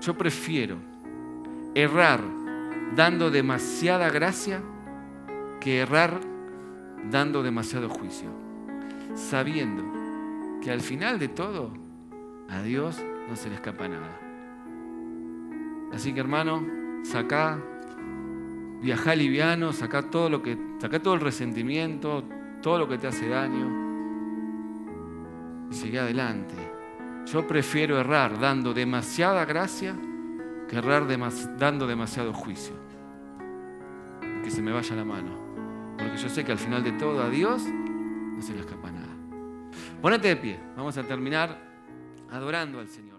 [0.00, 0.74] yo prefiero
[1.76, 2.20] errar
[2.96, 4.60] dando demasiada gracia
[5.60, 6.29] que errar
[7.10, 8.28] dando demasiado juicio,
[9.14, 9.84] sabiendo
[10.62, 11.72] que al final de todo
[12.48, 14.18] a Dios no se le escapa nada.
[15.92, 16.64] Así que hermano,
[17.04, 17.58] saca,
[18.82, 22.24] viaja liviano, saca todo lo que, saca todo el resentimiento,
[22.62, 23.90] todo lo que te hace daño
[25.70, 26.54] y sigue adelante.
[27.26, 29.94] Yo prefiero errar dando demasiada gracia
[30.68, 31.06] que errar
[31.58, 32.74] dando demasiado juicio.
[34.42, 35.49] Que se me vaya la mano.
[36.00, 39.14] Porque yo sé que al final de todo a Dios no se le escapa nada.
[40.00, 40.58] Ponete de pie.
[40.76, 41.58] Vamos a terminar
[42.30, 43.09] adorando al Señor.